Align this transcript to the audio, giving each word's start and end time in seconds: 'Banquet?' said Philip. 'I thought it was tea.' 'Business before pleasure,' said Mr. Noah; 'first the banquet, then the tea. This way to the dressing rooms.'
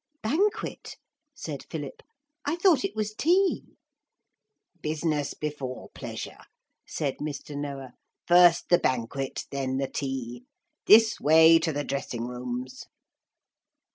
'Banquet?' 0.23 0.97
said 1.35 1.63
Philip. 1.69 2.01
'I 2.47 2.55
thought 2.55 2.83
it 2.83 2.95
was 2.95 3.13
tea.' 3.13 3.77
'Business 4.81 5.35
before 5.35 5.89
pleasure,' 5.93 6.45
said 6.87 7.17
Mr. 7.17 7.55
Noah; 7.55 7.93
'first 8.27 8.69
the 8.69 8.79
banquet, 8.79 9.45
then 9.51 9.77
the 9.77 9.87
tea. 9.87 10.45
This 10.87 11.19
way 11.21 11.59
to 11.59 11.71
the 11.71 11.83
dressing 11.83 12.25
rooms.' 12.25 12.85